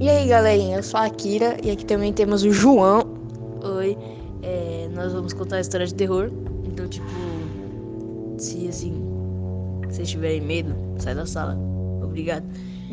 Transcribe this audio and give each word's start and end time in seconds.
E 0.00 0.08
aí, 0.08 0.28
galerinha, 0.28 0.76
eu 0.76 0.82
sou 0.82 1.00
a 1.00 1.06
Akira 1.06 1.56
e 1.60 1.72
aqui 1.72 1.84
também 1.84 2.12
temos 2.12 2.44
o 2.44 2.52
João. 2.52 3.02
Oi, 3.64 3.98
é, 4.42 4.88
nós 4.94 5.12
vamos 5.12 5.32
contar 5.32 5.56
a 5.56 5.60
história 5.60 5.84
de 5.84 5.94
terror. 5.94 6.30
Então, 6.64 6.86
tipo, 6.86 7.04
se 8.38 8.68
assim, 8.68 8.94
vocês 9.88 10.08
tiverem 10.08 10.40
medo, 10.40 10.72
sai 10.98 11.16
da 11.16 11.26
sala. 11.26 11.58
Obrigado. 12.00 12.46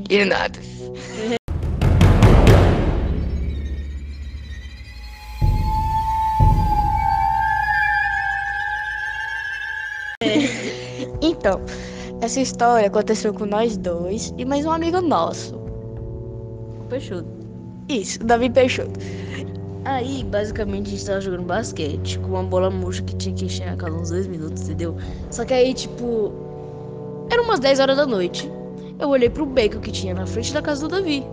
De 0.08 0.26
nada. 0.26 0.60
Então, 11.22 11.60
essa 12.22 12.40
história 12.40 12.88
aconteceu 12.88 13.34
com 13.34 13.46
nós 13.46 13.78
dois 13.78 14.34
e 14.38 14.46
mais 14.46 14.66
um 14.66 14.72
amigo 14.72 15.02
nosso. 15.02 15.65
Peixoto. 16.86 17.28
Isso, 17.90 18.20
Davi 18.20 18.50
Peixoto. 18.50 19.00
Aí, 19.86 20.24
basicamente, 20.24 20.88
a 20.88 20.90
gente 20.92 21.06
tava 21.06 21.22
jogando 21.22 21.44
basquete 21.44 22.18
com 22.20 22.30
uma 22.30 22.44
bola 22.44 22.72
murcha 22.72 23.04
que 23.04 23.16
tinha 23.16 23.36
que 23.36 23.46
encher 23.46 23.70
a 23.70 23.76
cada 23.76 23.96
uns 23.96 24.10
dois 24.10 24.26
minutos, 24.28 24.64
entendeu? 24.64 24.96
Só 25.30 25.46
que 25.46 25.54
aí, 25.54 25.74
tipo, 25.76 26.34
era 27.30 27.42
umas 27.42 27.60
10 27.60 27.80
horas 27.80 27.98
da 27.98 28.06
noite. 28.06 28.52
Eu 28.98 29.10
olhei 29.10 29.30
pro 29.30 29.46
beco 29.46 29.80
que 29.80 29.92
tinha 29.92 30.16
na 30.16 30.26
frente 30.26 30.54
da 30.54 30.62
casa 30.62 30.88
do 30.88 30.96
Davi. 30.96 31.24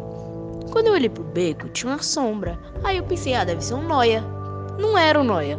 Quando 0.70 0.88
eu 0.88 0.92
olhei 0.92 1.09
pro 1.09 1.25
beco, 1.25 1.69
tinha 1.69 1.92
uma 1.92 2.03
sombra. 2.03 2.59
Aí 2.84 2.98
eu 2.98 3.05
pensei, 3.05 3.34
ah, 3.34 3.45
deve 3.45 3.64
ser 3.64 3.75
um 3.75 3.87
noia. 3.87 4.23
Não 4.78 4.98
era 4.98 5.20
um 5.20 5.25
noia. 5.25 5.59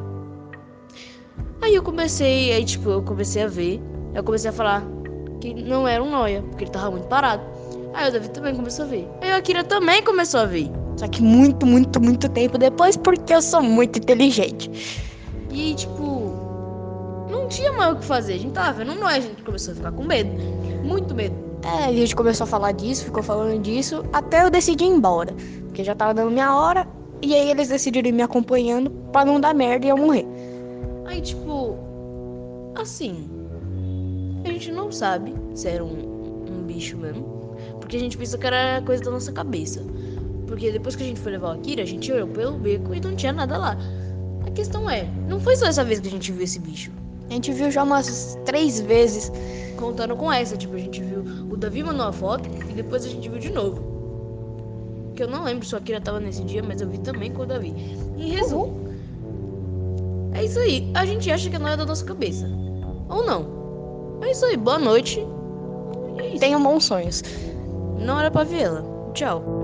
Aí 1.61 1.73
eu 1.73 1.81
comecei, 1.81 2.51
aí 2.51 2.65
tipo, 2.65 2.89
eu 2.89 3.01
comecei 3.01 3.43
a 3.43 3.47
ver. 3.47 3.81
Eu 4.13 4.23
comecei 4.23 4.49
a 4.49 4.53
falar 4.53 4.83
que 5.39 5.53
não 5.53 5.87
era 5.87 6.03
um 6.03 6.11
noia, 6.11 6.41
porque 6.43 6.65
ele 6.65 6.71
tava 6.71 6.91
muito 6.91 7.07
parado. 7.07 7.43
Aí 7.93 8.09
o 8.09 8.11
Davi 8.11 8.29
também 8.29 8.55
começou 8.55 8.85
a 8.85 8.87
ver. 8.87 9.07
Aí 9.21 9.31
a 9.31 9.37
Akira 9.37 9.63
também 9.63 10.01
começou 10.03 10.39
a 10.39 10.45
ver. 10.45 10.69
Só 10.97 11.07
que 11.07 11.21
muito, 11.21 11.65
muito, 11.65 12.01
muito 12.01 12.29
tempo 12.29 12.57
depois, 12.57 12.97
porque 12.97 13.33
eu 13.33 13.41
sou 13.41 13.61
muito 13.61 13.99
inteligente. 13.99 14.69
E 15.51 15.75
tipo, 15.75 17.27
não 17.29 17.47
tinha 17.47 17.71
mais 17.73 17.93
o 17.93 17.97
que 17.97 18.05
fazer. 18.05 18.33
A 18.33 18.37
gente 18.37 18.53
tava 18.53 18.73
vendo 18.73 18.95
noia, 18.95 19.17
a 19.17 19.21
gente 19.21 19.41
começou 19.43 19.73
a 19.73 19.75
ficar 19.75 19.91
com 19.91 20.03
medo. 20.03 20.29
Muito 20.83 21.13
medo. 21.13 21.35
É, 21.63 21.85
a 21.85 21.93
gente 21.93 22.15
começou 22.15 22.43
a 22.43 22.47
falar 22.47 22.73
disso, 22.73 23.05
ficou 23.05 23.23
falando 23.23 23.61
disso, 23.61 24.03
até 24.11 24.43
eu 24.43 24.49
decidi 24.49 24.83
ir 24.83 24.87
embora. 24.87 25.33
Porque 25.67 25.83
já 25.83 25.95
tava 25.95 26.13
dando 26.13 26.31
minha 26.31 26.55
hora, 26.55 26.85
e 27.21 27.33
aí 27.33 27.49
eles 27.49 27.69
decidiram 27.69 28.09
ir 28.09 28.11
me 28.11 28.21
acompanhando 28.21 28.89
pra 29.11 29.23
não 29.23 29.39
dar 29.39 29.53
merda 29.53 29.85
e 29.85 29.89
eu 29.89 29.97
morrer. 29.97 30.25
Aí, 31.05 31.21
tipo, 31.21 31.77
assim, 32.75 33.29
a 34.43 34.49
gente 34.49 34.71
não 34.71 34.91
sabe 34.91 35.33
se 35.53 35.69
era 35.69 35.83
um, 35.83 36.45
um 36.49 36.63
bicho 36.65 36.97
mesmo, 36.97 37.42
porque 37.83 37.97
a 37.97 37.99
gente 37.99 38.17
pensou 38.17 38.39
que 38.39 38.47
era 38.47 38.81
coisa 38.81 39.03
da 39.03 39.11
nossa 39.11 39.31
cabeça. 39.31 39.81
Porque 40.47 40.71
depois 40.71 40.95
que 40.95 41.03
a 41.03 41.05
gente 41.05 41.19
foi 41.19 41.33
levar 41.33 41.49
o 41.49 41.51
Akira, 41.51 41.83
a 41.83 41.85
gente 41.85 42.11
olhou 42.11 42.27
pelo 42.27 42.57
beco 42.57 42.93
e 42.93 43.01
não 43.01 43.13
tinha 43.15 43.33
nada 43.33 43.57
lá. 43.57 43.77
A 44.47 44.51
questão 44.51 44.89
é, 44.89 45.05
não 45.27 45.39
foi 45.39 45.55
só 45.57 45.67
essa 45.67 45.83
vez 45.83 45.99
que 45.99 46.07
a 46.07 46.11
gente 46.11 46.31
viu 46.31 46.43
esse 46.43 46.59
bicho. 46.59 46.91
A 47.29 47.33
gente 47.33 47.51
viu 47.51 47.69
já 47.69 47.83
umas 47.83 48.37
três 48.45 48.79
vezes. 48.79 49.31
Contando 49.77 50.15
com 50.15 50.31
essa, 50.31 50.55
tipo, 50.55 50.75
a 50.75 50.79
gente 50.79 51.01
viu. 51.01 51.19
O 51.51 51.57
Davi 51.57 51.83
mandou 51.83 52.05
uma 52.05 52.13
foto 52.13 52.49
e 52.69 52.73
depois 52.73 53.05
a 53.05 53.09
gente 53.09 53.27
viu 53.27 53.37
de 53.37 53.51
novo. 53.51 55.11
Que 55.15 55.23
eu 55.23 55.27
não 55.27 55.43
lembro 55.43 55.65
se 55.65 55.75
o 55.75 55.77
Akira 55.77 55.99
tava 55.99 56.21
nesse 56.21 56.43
dia, 56.43 56.63
mas 56.63 56.79
eu 56.79 56.89
vi 56.89 56.99
também 56.99 57.31
com 57.31 57.41
o 57.41 57.45
Davi. 57.45 57.73
Em 58.17 58.29
resumo, 58.29 58.95
é 60.33 60.45
isso 60.45 60.59
aí. 60.59 60.89
A 60.93 61.05
gente 61.05 61.29
acha 61.29 61.49
que 61.49 61.57
não 61.57 61.67
é 61.67 61.75
da 61.75 61.85
nossa 61.85 62.05
cabeça. 62.05 62.49
Ou 63.09 63.25
não. 63.25 64.19
É 64.21 64.31
isso 64.31 64.45
aí. 64.45 64.55
Boa 64.55 64.79
noite. 64.79 65.19
É. 66.17 66.37
Tenham 66.37 66.63
bons 66.63 66.85
sonhos. 66.85 67.21
Não 68.03 68.19
era 68.19 68.29
pra 68.29 68.43
vê-la. 68.43 68.83
Tchau. 69.13 69.62